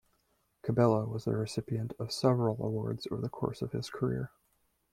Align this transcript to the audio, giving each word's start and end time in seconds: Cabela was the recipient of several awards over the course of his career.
Cabela 0.63 1.07
was 1.07 1.25
the 1.25 1.35
recipient 1.35 1.93
of 1.99 2.11
several 2.11 2.53
awards 2.65 3.05
over 3.11 3.21
the 3.21 3.29
course 3.29 3.61
of 3.61 3.71
his 3.71 3.91
career. 3.91 4.31